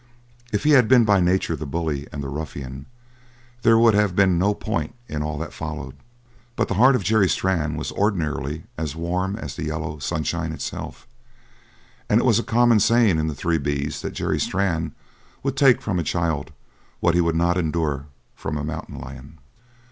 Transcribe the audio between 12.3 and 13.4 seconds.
a common saying in the